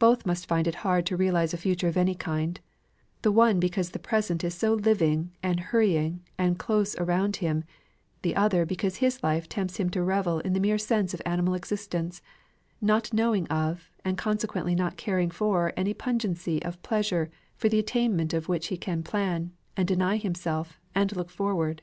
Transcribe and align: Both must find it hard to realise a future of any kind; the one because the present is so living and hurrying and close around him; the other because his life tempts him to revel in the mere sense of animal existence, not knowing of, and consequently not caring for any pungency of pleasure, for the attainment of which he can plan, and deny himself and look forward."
Both 0.00 0.26
must 0.26 0.46
find 0.46 0.66
it 0.66 0.74
hard 0.82 1.06
to 1.06 1.16
realise 1.16 1.54
a 1.54 1.56
future 1.56 1.86
of 1.86 1.96
any 1.96 2.16
kind; 2.16 2.58
the 3.22 3.30
one 3.30 3.60
because 3.60 3.90
the 3.90 4.00
present 4.00 4.42
is 4.42 4.52
so 4.52 4.74
living 4.74 5.30
and 5.44 5.60
hurrying 5.60 6.24
and 6.36 6.58
close 6.58 6.96
around 6.96 7.36
him; 7.36 7.62
the 8.22 8.34
other 8.34 8.66
because 8.66 8.96
his 8.96 9.22
life 9.22 9.48
tempts 9.48 9.76
him 9.76 9.88
to 9.90 10.02
revel 10.02 10.40
in 10.40 10.54
the 10.54 10.58
mere 10.58 10.76
sense 10.76 11.14
of 11.14 11.22
animal 11.24 11.54
existence, 11.54 12.20
not 12.80 13.12
knowing 13.12 13.46
of, 13.46 13.92
and 14.04 14.18
consequently 14.18 14.74
not 14.74 14.96
caring 14.96 15.30
for 15.30 15.72
any 15.76 15.94
pungency 15.94 16.60
of 16.64 16.82
pleasure, 16.82 17.30
for 17.54 17.68
the 17.68 17.78
attainment 17.78 18.34
of 18.34 18.48
which 18.48 18.66
he 18.74 18.76
can 18.76 19.04
plan, 19.04 19.52
and 19.76 19.86
deny 19.86 20.16
himself 20.16 20.80
and 20.96 21.14
look 21.14 21.30
forward." 21.30 21.80